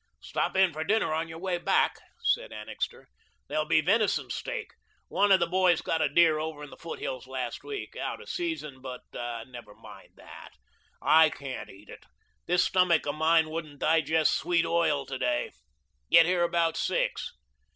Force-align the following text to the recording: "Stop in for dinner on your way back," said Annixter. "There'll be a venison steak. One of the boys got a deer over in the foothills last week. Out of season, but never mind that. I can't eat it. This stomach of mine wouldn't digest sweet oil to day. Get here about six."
"Stop 0.23 0.55
in 0.57 0.73
for 0.73 0.83
dinner 0.83 1.13
on 1.13 1.27
your 1.27 1.37
way 1.37 1.59
back," 1.59 1.99
said 2.23 2.51
Annixter. 2.51 3.07
"There'll 3.47 3.65
be 3.67 3.77
a 3.81 3.83
venison 3.83 4.31
steak. 4.31 4.71
One 5.09 5.31
of 5.31 5.39
the 5.39 5.45
boys 5.45 5.81
got 5.81 6.01
a 6.01 6.09
deer 6.09 6.39
over 6.39 6.63
in 6.63 6.71
the 6.71 6.75
foothills 6.75 7.27
last 7.27 7.63
week. 7.63 7.95
Out 7.95 8.19
of 8.19 8.27
season, 8.27 8.81
but 8.81 9.01
never 9.13 9.75
mind 9.75 10.13
that. 10.15 10.53
I 11.03 11.29
can't 11.29 11.69
eat 11.69 11.87
it. 11.89 12.07
This 12.47 12.63
stomach 12.63 13.05
of 13.05 13.13
mine 13.13 13.51
wouldn't 13.51 13.77
digest 13.77 14.35
sweet 14.35 14.65
oil 14.65 15.05
to 15.05 15.19
day. 15.19 15.51
Get 16.09 16.25
here 16.25 16.41
about 16.41 16.77
six." 16.77 17.33